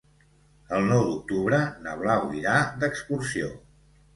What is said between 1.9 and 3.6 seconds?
Blau irà d'excursió.